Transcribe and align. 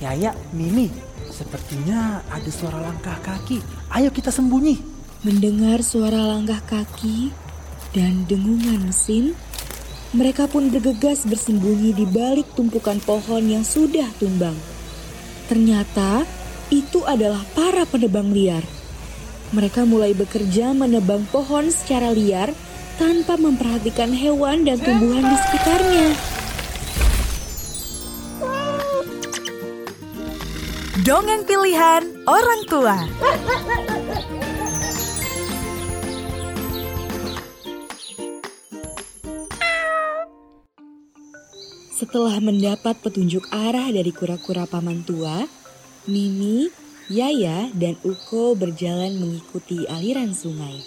Yaya, 0.00 0.32
Mimi, 0.56 0.88
sepertinya 1.30 2.24
ada 2.32 2.50
suara 2.50 2.80
langkah 2.80 3.16
kaki. 3.22 3.60
Ayo 3.92 4.10
kita 4.10 4.32
sembunyi. 4.32 4.80
Mendengar 5.20 5.84
suara 5.84 6.24
langkah 6.24 6.64
kaki 6.64 7.28
dan 7.92 8.24
dengungan 8.24 8.88
mesin, 8.88 9.36
mereka 10.16 10.48
pun 10.48 10.72
bergegas 10.72 11.28
bersembunyi 11.28 11.92
di 11.92 12.08
balik 12.08 12.48
tumpukan 12.56 12.98
pohon 13.04 13.44
yang 13.44 13.62
sudah 13.62 14.08
tumbang. 14.16 14.56
Ternyata 15.46 16.24
itu 16.72 17.04
adalah 17.04 17.42
para 17.52 17.84
penebang 17.84 18.32
liar. 18.32 18.64
Mereka 19.50 19.82
mulai 19.84 20.14
bekerja 20.14 20.70
menebang 20.70 21.26
pohon 21.28 21.68
secara 21.68 22.14
liar 22.14 22.54
tanpa 22.96 23.34
memperhatikan 23.34 24.14
hewan 24.14 24.62
dan 24.62 24.78
tumbuhan 24.78 25.26
di 25.26 25.36
sekitarnya. 25.36 26.39
Dongeng 31.00 31.48
pilihan 31.48 32.28
orang 32.28 32.60
tua. 32.68 33.08
Setelah 41.96 42.36
mendapat 42.44 43.00
petunjuk 43.00 43.48
arah 43.48 43.88
dari 43.88 44.12
kura-kura 44.12 44.68
paman 44.68 45.00
tua, 45.00 45.48
Mimi, 46.04 46.68
Yaya, 47.08 47.72
dan 47.72 47.96
Uko 48.04 48.52
berjalan 48.52 49.16
mengikuti 49.16 49.88
aliran 49.88 50.36
sungai. 50.36 50.84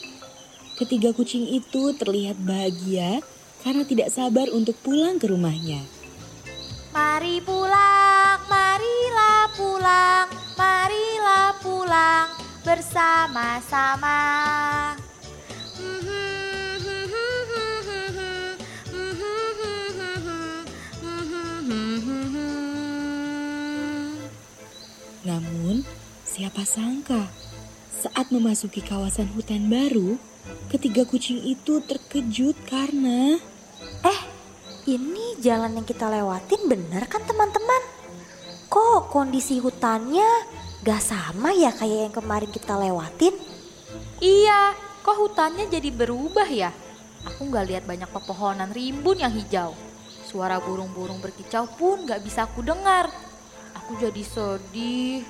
Ketiga 0.78 1.10
kucing 1.18 1.50
itu 1.50 1.98
terlihat 1.98 2.38
bahagia 2.38 3.18
karena 3.66 3.82
tidak 3.82 4.14
sabar 4.14 4.46
untuk 4.54 4.78
pulang 4.86 5.18
ke 5.18 5.26
rumahnya. 5.26 5.82
Mari 6.94 7.42
pulang, 7.42 8.13
pulang, 9.54 10.28
marilah 10.58 11.54
pulang 11.62 12.30
bersama-sama. 12.66 14.20
Namun, 25.24 25.88
siapa 26.28 26.68
sangka 26.68 27.32
saat 28.04 28.28
memasuki 28.28 28.84
kawasan 28.84 29.32
hutan 29.32 29.72
baru, 29.72 30.20
ketiga 30.68 31.08
kucing 31.08 31.40
itu 31.40 31.80
terkejut 31.80 32.60
karena 32.68 33.40
Eh, 34.04 34.20
ini 34.92 35.40
jalan 35.40 35.80
yang 35.80 35.88
kita 35.88 36.12
lewatin 36.12 36.68
bener 36.68 37.08
kan 37.08 37.24
teman-teman? 37.24 37.93
Kok 38.74 39.14
kondisi 39.14 39.62
hutannya 39.62 40.26
gak 40.82 40.98
sama 40.98 41.54
ya 41.54 41.70
kayak 41.70 42.10
yang 42.10 42.14
kemarin 42.18 42.50
kita 42.50 42.74
lewatin? 42.74 43.38
Iya, 44.18 44.74
kok 45.06 45.14
hutannya 45.14 45.70
jadi 45.70 45.94
berubah 45.94 46.50
ya? 46.50 46.74
Aku 47.22 47.54
nggak 47.54 47.66
lihat 47.70 47.84
banyak 47.86 48.10
pepohonan 48.10 48.74
rimbun 48.74 49.22
yang 49.22 49.30
hijau. 49.30 49.78
Suara 50.26 50.58
burung-burung 50.58 51.22
berkicau 51.22 51.70
pun 51.70 52.02
nggak 52.02 52.26
bisa 52.26 52.50
aku 52.50 52.66
dengar. 52.66 53.14
Aku 53.78 53.94
jadi 54.02 54.26
sedih. 54.26 55.22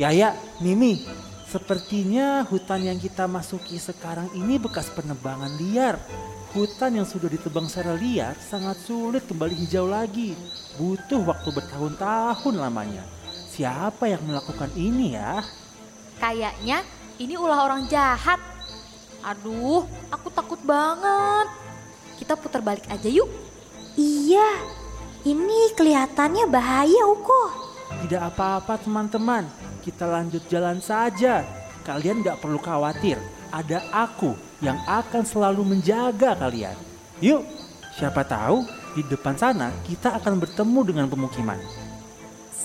Yaya, 0.00 0.32
Mimi, 0.64 1.04
sepertinya 1.48 2.44
hutan 2.44 2.84
yang 2.84 3.00
kita 3.00 3.24
masuki 3.24 3.80
sekarang 3.80 4.28
ini 4.36 4.60
bekas 4.60 4.92
penebangan 4.92 5.56
liar. 5.56 5.96
Hutan 6.52 7.00
yang 7.00 7.08
sudah 7.08 7.28
ditebang 7.28 7.68
secara 7.68 7.96
liar 7.96 8.36
sangat 8.40 8.76
sulit 8.84 9.24
kembali 9.24 9.56
hijau 9.64 9.88
lagi. 9.88 10.36
Butuh 10.76 11.24
waktu 11.24 11.48
bertahun-tahun 11.52 12.54
lamanya. 12.56 13.04
Siapa 13.48 14.08
yang 14.08 14.24
melakukan 14.28 14.68
ini 14.76 15.16
ya? 15.16 15.40
Kayaknya 16.20 16.84
ini 17.16 17.34
ulah 17.36 17.64
orang 17.64 17.88
jahat. 17.88 18.40
Aduh, 19.24 19.84
aku 20.12 20.28
takut 20.32 20.60
banget. 20.64 21.48
Kita 22.16 22.36
putar 22.36 22.60
balik 22.64 22.86
aja 22.88 23.08
yuk. 23.08 23.28
Iya, 23.98 24.62
ini 25.26 25.74
kelihatannya 25.74 26.46
bahaya 26.46 27.02
Uko. 27.12 27.67
Tidak 27.88 28.20
apa-apa 28.20 28.76
teman-teman, 28.78 29.48
kita 29.80 30.04
lanjut 30.04 30.44
jalan 30.52 30.78
saja. 30.84 31.42
Kalian 31.82 32.20
gak 32.20 32.44
perlu 32.44 32.60
khawatir, 32.60 33.16
ada 33.48 33.80
aku 33.90 34.36
yang 34.60 34.76
akan 34.84 35.24
selalu 35.24 35.64
menjaga 35.64 36.36
kalian. 36.36 36.76
Yuk, 37.24 37.42
siapa 37.96 38.22
tahu 38.22 38.62
di 38.92 39.02
depan 39.06 39.34
sana 39.38 39.72
kita 39.88 40.16
akan 40.18 40.42
bertemu 40.42 40.80
dengan 40.84 41.06
pemukiman. 41.08 41.58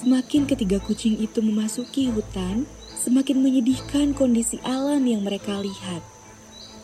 semakin 0.04 0.44
ketiga 0.44 0.84
kucing 0.84 1.16
itu 1.16 1.40
memasuki 1.40 2.12
hutan, 2.12 2.68
semakin 3.00 3.40
menyedihkan 3.40 4.12
kondisi 4.12 4.60
alam 4.68 5.00
yang 5.08 5.24
mereka 5.24 5.56
lihat. 5.64 6.04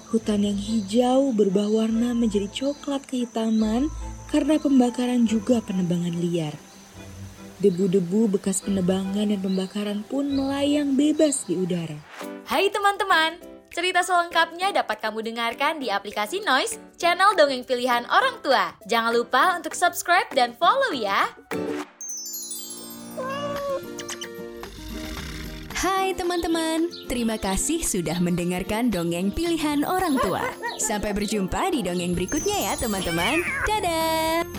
Hutan 0.08 0.48
yang 0.48 0.56
hijau 0.56 1.36
berubah 1.36 1.68
warna 1.68 2.16
menjadi 2.16 2.48
coklat 2.48 3.04
kehitaman 3.04 3.92
karena 4.32 4.56
pembakaran 4.56 5.28
juga 5.28 5.60
penebangan 5.60 6.16
liar. 6.16 6.69
Debu-debu 7.59 8.40
bekas 8.40 8.64
penebangan 8.64 9.36
dan 9.36 9.40
pembakaran 9.44 10.00
pun 10.08 10.31
melayang 10.31 10.96
bebas 10.96 11.44
di 11.44 11.59
udara. 11.59 12.00
Hai 12.47 12.72
teman-teman, 12.72 13.36
cerita 13.75 14.00
selengkapnya 14.00 14.72
dapat 14.72 15.03
kamu 15.03 15.28
dengarkan 15.28 15.84
di 15.84 15.92
aplikasi 15.92 16.40
Noise, 16.40 16.80
channel 16.96 17.36
dongeng 17.36 17.68
pilihan 17.68 18.08
orang 18.08 18.40
tua. 18.40 18.72
Jangan 18.88 19.12
lupa 19.12 19.59
untuk 19.59 19.75
subscribe 19.75 20.31
dan 20.31 20.56
follow 20.56 20.96
ya. 20.96 21.36
Hai 25.80 26.16
teman-teman, 26.16 26.88
terima 27.12 27.36
kasih 27.36 27.84
sudah 27.84 28.24
mendengarkan 28.24 28.88
dongeng 28.88 29.36
pilihan 29.36 29.84
orang 29.84 30.16
tua. 30.24 30.48
Sampai 30.80 31.12
berjumpa 31.12 31.75
di 31.75 31.84
dongeng 31.84 32.16
berikutnya 32.16 32.72
ya 32.72 32.74
teman-teman. 32.80 33.44
Dadah! 33.68 34.59